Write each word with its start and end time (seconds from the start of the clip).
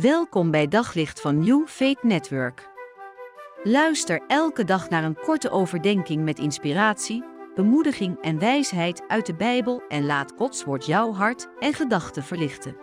Welkom 0.00 0.50
bij 0.50 0.68
Daglicht 0.68 1.20
van 1.20 1.38
New 1.38 1.66
Faith 1.66 2.02
Network. 2.02 2.68
Luister 3.62 4.22
elke 4.26 4.64
dag 4.64 4.88
naar 4.88 5.04
een 5.04 5.18
korte 5.24 5.50
overdenking 5.50 6.24
met 6.24 6.38
inspiratie, 6.38 7.24
bemoediging 7.54 8.20
en 8.20 8.38
wijsheid 8.38 9.02
uit 9.08 9.26
de 9.26 9.34
Bijbel 9.34 9.82
en 9.88 10.06
laat 10.06 10.32
Gods 10.36 10.64
woord 10.64 10.86
jouw 10.86 11.12
hart 11.12 11.48
en 11.58 11.72
gedachten 11.72 12.22
verlichten. 12.22 12.76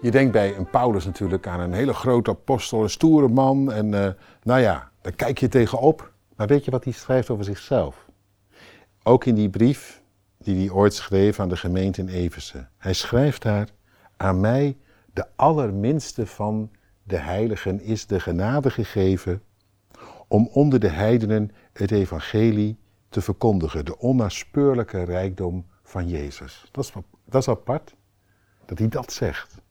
Je 0.00 0.10
denkt 0.10 0.32
bij 0.32 0.56
een 0.56 0.70
Paulus 0.70 1.04
natuurlijk 1.04 1.46
aan 1.46 1.60
een 1.60 1.72
hele 1.72 1.94
grote 1.94 2.30
apostel, 2.30 2.82
een 2.82 2.90
stoere 2.90 3.28
man. 3.28 3.72
En 3.72 3.94
eh, 4.04 4.10
nou 4.42 4.60
ja, 4.60 4.90
daar 5.00 5.14
kijk 5.14 5.38
je 5.38 5.48
tegenop. 5.48 6.12
Maar 6.36 6.46
weet 6.46 6.64
je 6.64 6.70
wat 6.70 6.84
hij 6.84 6.92
schrijft 6.92 7.30
over 7.30 7.44
zichzelf? 7.44 8.08
Ook 9.02 9.24
in 9.24 9.34
die 9.34 9.50
brief 9.50 10.02
die 10.38 10.56
hij 10.56 10.70
ooit 10.74 10.94
schreef 10.94 11.40
aan 11.40 11.48
de 11.48 11.56
gemeente 11.56 12.00
in 12.00 12.08
Efeze. 12.08 12.68
Hij 12.76 12.92
schrijft 12.92 13.42
daar, 13.42 13.68
aan 14.16 14.40
mij, 14.40 14.76
de 15.14 15.26
allerminste 15.36 16.26
van 16.26 16.70
de 17.02 17.16
heiligen, 17.16 17.80
is 17.80 18.06
de 18.06 18.20
genade 18.20 18.70
gegeven 18.70 19.42
om 20.28 20.48
onder 20.52 20.80
de 20.80 20.88
heidenen 20.88 21.50
het 21.72 21.90
evangelie 21.90 22.78
te 23.08 23.20
verkondigen. 23.20 23.84
De 23.84 23.98
onnaspeurlijke 23.98 25.02
rijkdom 25.02 25.66
van 25.82 26.08
Jezus. 26.08 26.68
Dat 26.70 26.84
is, 26.84 26.92
dat 27.24 27.40
is 27.40 27.48
apart, 27.48 27.94
dat 28.64 28.78
hij 28.78 28.88
dat 28.88 29.12
zegt. 29.12 29.62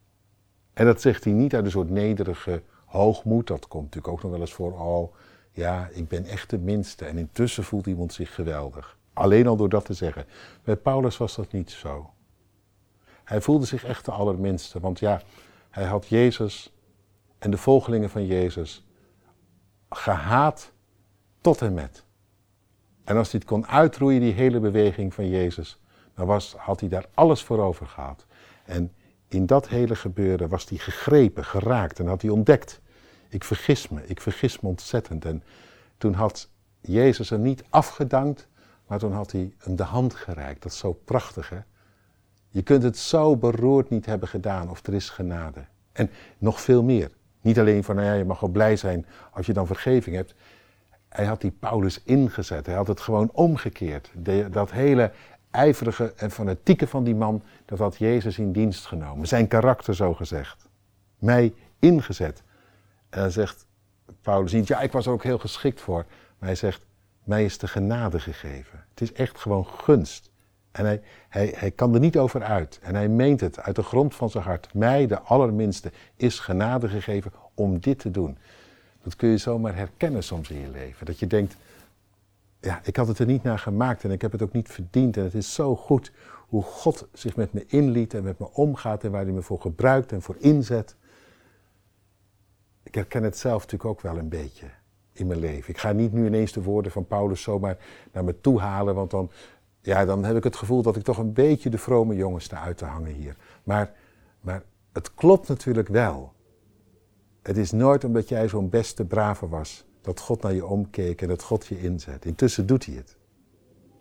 En 0.72 0.86
dat 0.86 1.00
zegt 1.00 1.24
hij 1.24 1.32
niet 1.32 1.54
uit 1.54 1.64
een 1.64 1.70
soort 1.70 1.90
nederige 1.90 2.62
hoogmoed. 2.84 3.46
Dat 3.46 3.68
komt 3.68 3.84
natuurlijk 3.84 4.12
ook 4.12 4.22
nog 4.22 4.30
wel 4.30 4.40
eens 4.40 4.52
voor. 4.52 4.72
Oh, 4.72 5.14
ja, 5.52 5.88
ik 5.92 6.08
ben 6.08 6.24
echt 6.24 6.50
de 6.50 6.58
minste. 6.58 7.04
En 7.04 7.18
intussen 7.18 7.64
voelt 7.64 7.86
iemand 7.86 8.12
zich 8.12 8.34
geweldig. 8.34 8.98
Alleen 9.12 9.46
al 9.46 9.56
door 9.56 9.68
dat 9.68 9.84
te 9.84 9.94
zeggen. 9.94 10.24
Bij 10.62 10.76
Paulus 10.76 11.16
was 11.16 11.36
dat 11.36 11.52
niet 11.52 11.70
zo. 11.70 12.10
Hij 13.34 13.42
voelde 13.42 13.66
zich 13.66 13.84
echt 13.84 14.04
de 14.04 14.10
allerminste. 14.10 14.80
Want 14.80 14.98
ja, 14.98 15.22
hij 15.70 15.84
had 15.84 16.08
Jezus 16.08 16.72
en 17.38 17.50
de 17.50 17.56
volgelingen 17.56 18.10
van 18.10 18.26
Jezus 18.26 18.84
gehaat 19.90 20.72
tot 21.40 21.62
en 21.62 21.74
met. 21.74 22.04
En 23.04 23.16
als 23.16 23.30
hij 23.30 23.40
het 23.40 23.48
kon 23.48 23.66
uitroeien, 23.66 24.20
die 24.20 24.32
hele 24.32 24.60
beweging 24.60 25.14
van 25.14 25.28
Jezus, 25.28 25.80
dan 26.14 26.26
was, 26.26 26.54
had 26.56 26.80
hij 26.80 26.88
daar 26.88 27.06
alles 27.14 27.42
voor 27.42 27.62
over 27.62 27.86
gehad. 27.86 28.26
En 28.64 28.92
in 29.28 29.46
dat 29.46 29.68
hele 29.68 29.96
gebeuren 29.96 30.48
was 30.48 30.68
hij 30.68 30.78
gegrepen, 30.78 31.44
geraakt 31.44 31.98
en 31.98 32.06
had 32.06 32.22
hij 32.22 32.30
ontdekt. 32.30 32.80
Ik 33.28 33.44
vergis 33.44 33.88
me, 33.88 34.06
ik 34.06 34.20
vergis 34.20 34.60
me 34.60 34.68
ontzettend. 34.68 35.24
En 35.24 35.42
toen 35.98 36.14
had 36.14 36.48
Jezus 36.80 37.30
er 37.30 37.38
niet 37.38 37.64
afgedankt, 37.68 38.48
maar 38.86 38.98
toen 38.98 39.12
had 39.12 39.32
hij 39.32 39.54
hem 39.58 39.76
de 39.76 39.82
hand 39.82 40.14
gereikt. 40.14 40.62
Dat 40.62 40.72
is 40.72 40.78
zo 40.78 40.92
prachtig, 40.92 41.48
hè? 41.48 41.58
Je 42.54 42.62
kunt 42.62 42.82
het 42.82 42.98
zo 42.98 43.36
beroerd 43.36 43.90
niet 43.90 44.06
hebben 44.06 44.28
gedaan 44.28 44.70
of 44.70 44.86
er 44.86 44.94
is 44.94 45.10
genade. 45.10 45.64
En 45.92 46.10
nog 46.38 46.60
veel 46.60 46.82
meer. 46.82 47.10
Niet 47.40 47.58
alleen 47.58 47.84
van, 47.84 47.94
nou 47.94 48.06
ja, 48.06 48.12
je 48.12 48.24
mag 48.24 48.40
wel 48.40 48.50
blij 48.50 48.76
zijn 48.76 49.06
als 49.30 49.46
je 49.46 49.52
dan 49.52 49.66
vergeving 49.66 50.16
hebt. 50.16 50.34
Hij 51.08 51.24
had 51.24 51.40
die 51.40 51.50
Paulus 51.50 52.02
ingezet. 52.04 52.66
Hij 52.66 52.74
had 52.74 52.86
het 52.86 53.00
gewoon 53.00 53.30
omgekeerd. 53.32 54.10
dat 54.50 54.70
hele 54.70 55.12
ijverige 55.50 56.12
en 56.16 56.30
fanatieke 56.30 56.86
van 56.86 57.04
die 57.04 57.14
man, 57.14 57.42
dat 57.64 57.78
had 57.78 57.96
Jezus 57.96 58.38
in 58.38 58.52
dienst 58.52 58.86
genomen. 58.86 59.28
Zijn 59.28 59.48
karakter 59.48 59.94
zo 59.94 60.14
gezegd. 60.14 60.68
Mij 61.18 61.54
ingezet. 61.78 62.42
En 63.10 63.20
dan 63.20 63.30
zegt 63.30 63.66
Paulus 64.22 64.52
ja, 64.52 64.80
ik 64.80 64.92
was 64.92 65.06
er 65.06 65.12
ook 65.12 65.22
heel 65.22 65.38
geschikt 65.38 65.80
voor. 65.80 66.04
Maar 66.38 66.48
hij 66.48 66.54
zegt, 66.54 66.86
mij 67.24 67.44
is 67.44 67.58
de 67.58 67.68
genade 67.68 68.20
gegeven. 68.20 68.84
Het 68.90 69.00
is 69.00 69.12
echt 69.12 69.38
gewoon 69.38 69.66
gunst. 69.66 70.32
En 70.74 70.84
hij, 70.84 71.00
hij, 71.56 71.70
kan 71.70 71.94
er 71.94 72.00
niet 72.00 72.16
over 72.16 72.42
uit. 72.42 72.78
En 72.82 72.94
hij 72.94 73.08
meent 73.08 73.40
het 73.40 73.60
uit 73.60 73.76
de 73.76 73.82
grond 73.82 74.14
van 74.14 74.30
zijn 74.30 74.44
hart. 74.44 74.74
Mij, 74.74 75.06
de 75.06 75.20
allerminste, 75.20 75.92
is 76.16 76.38
genade 76.38 76.88
gegeven 76.88 77.32
om 77.54 77.80
dit 77.80 77.98
te 77.98 78.10
doen. 78.10 78.38
Dat 79.02 79.16
kun 79.16 79.28
je 79.28 79.38
zomaar 79.38 79.76
herkennen 79.76 80.22
soms 80.22 80.50
in 80.50 80.60
je 80.60 80.68
leven. 80.68 81.06
Dat 81.06 81.18
je 81.18 81.26
denkt, 81.26 81.56
ja, 82.60 82.80
ik 82.84 82.96
had 82.96 83.08
het 83.08 83.18
er 83.18 83.26
niet 83.26 83.42
naar 83.42 83.58
gemaakt 83.58 84.04
en 84.04 84.10
ik 84.10 84.22
heb 84.22 84.32
het 84.32 84.42
ook 84.42 84.52
niet 84.52 84.68
verdiend. 84.68 85.16
En 85.16 85.24
het 85.24 85.34
is 85.34 85.54
zo 85.54 85.76
goed 85.76 86.12
hoe 86.48 86.62
God 86.62 87.08
zich 87.12 87.36
met 87.36 87.52
me 87.52 87.64
inliet 87.66 88.14
en 88.14 88.22
met 88.22 88.38
me 88.38 88.52
omgaat 88.52 89.04
en 89.04 89.10
waar 89.10 89.24
hij 89.24 89.32
me 89.32 89.42
voor 89.42 89.60
gebruikt 89.60 90.12
en 90.12 90.22
voor 90.22 90.36
inzet. 90.38 90.96
Ik 92.82 92.94
herken 92.94 93.22
het 93.22 93.38
zelf 93.38 93.62
natuurlijk 93.62 93.90
ook 93.90 94.00
wel 94.00 94.18
een 94.18 94.28
beetje 94.28 94.66
in 95.12 95.26
mijn 95.26 95.40
leven. 95.40 95.70
Ik 95.70 95.78
ga 95.78 95.92
niet 95.92 96.12
nu 96.12 96.26
ineens 96.26 96.52
de 96.52 96.62
woorden 96.62 96.92
van 96.92 97.06
Paulus 97.06 97.42
zomaar 97.42 97.76
naar 98.12 98.24
me 98.24 98.40
toe 98.40 98.60
halen, 98.60 98.94
want 98.94 99.10
dan, 99.10 99.30
ja, 99.84 100.04
dan 100.04 100.24
heb 100.24 100.36
ik 100.36 100.44
het 100.44 100.56
gevoel 100.56 100.82
dat 100.82 100.96
ik 100.96 101.02
toch 101.02 101.18
een 101.18 101.32
beetje 101.32 101.70
de 101.70 101.78
vrome 101.78 102.14
jongen 102.14 102.40
sta 102.40 102.60
uit 102.60 102.76
te 102.76 102.84
hangen 102.84 103.12
hier. 103.12 103.36
Maar, 103.64 103.92
maar 104.40 104.62
het 104.92 105.14
klopt 105.14 105.48
natuurlijk 105.48 105.88
wel. 105.88 106.32
Het 107.42 107.56
is 107.56 107.72
nooit 107.72 108.04
omdat 108.04 108.28
jij 108.28 108.48
zo'n 108.48 108.68
beste 108.68 109.04
brave 109.04 109.48
was, 109.48 109.84
dat 110.00 110.20
God 110.20 110.42
naar 110.42 110.54
je 110.54 110.66
omkeek 110.66 111.22
en 111.22 111.28
dat 111.28 111.42
God 111.42 111.66
je 111.66 111.80
inzet. 111.80 112.24
Intussen 112.24 112.66
doet 112.66 112.86
hij 112.86 112.94
het. 112.94 113.16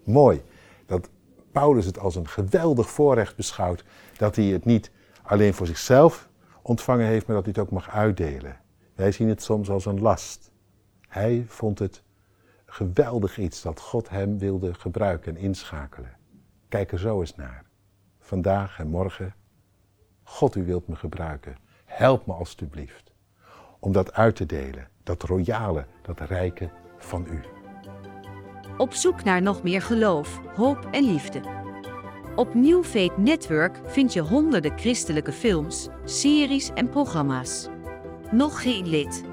Mooi 0.03 0.41
dat 0.85 1.09
Paulus 1.51 1.85
het 1.85 1.99
als 1.99 2.15
een 2.15 2.27
geweldig 2.27 2.89
voorrecht 2.89 3.35
beschouwt 3.35 3.83
dat 4.17 4.35
hij 4.35 4.45
het 4.45 4.65
niet 4.65 4.91
alleen 5.23 5.53
voor 5.53 5.67
zichzelf 5.67 6.29
ontvangen 6.61 7.05
heeft, 7.07 7.27
maar 7.27 7.35
dat 7.35 7.45
hij 7.45 7.53
het 7.55 7.63
ook 7.63 7.71
mag 7.71 7.89
uitdelen. 7.89 8.59
Wij 8.95 9.11
zien 9.11 9.27
het 9.27 9.43
soms 9.43 9.69
als 9.69 9.85
een 9.85 10.01
last. 10.01 10.51
Hij 11.07 11.45
vond 11.47 11.79
het 11.79 12.02
geweldig 12.73 13.37
iets 13.37 13.61
dat 13.61 13.79
God 13.79 14.09
hem 14.09 14.37
wilde 14.37 14.73
gebruiken 14.73 15.35
en 15.35 15.41
inschakelen. 15.41 16.17
Kijk 16.69 16.91
er 16.91 16.99
zo 16.99 17.19
eens 17.19 17.35
naar. 17.35 17.65
Vandaag 18.19 18.79
en 18.79 18.87
morgen. 18.87 19.33
God, 20.23 20.55
u 20.55 20.65
wilt 20.65 20.87
me 20.87 20.95
gebruiken. 20.95 21.57
Help 21.85 22.25
me 22.25 22.33
alstublieft. 22.33 23.11
Om 23.79 23.91
dat 23.91 24.13
uit 24.13 24.35
te 24.35 24.45
delen. 24.45 24.87
Dat 25.03 25.23
royale, 25.23 25.85
dat 26.01 26.19
rijke 26.19 26.69
van 26.97 27.27
u. 27.29 27.39
Op 28.77 28.93
zoek 28.93 29.23
naar 29.23 29.41
nog 29.41 29.63
meer 29.63 29.81
geloof, 29.81 30.41
hoop 30.55 30.87
en 30.91 31.03
liefde. 31.03 31.41
Op 32.35 32.53
New 32.53 32.83
Network 33.17 33.79
vind 33.85 34.13
je 34.13 34.21
honderden 34.21 34.77
christelijke 34.79 35.31
films, 35.31 35.87
series 36.03 36.69
en 36.69 36.89
programma's. 36.89 37.67
Nog 38.31 38.61
geen 38.61 38.87
lid? 38.87 39.32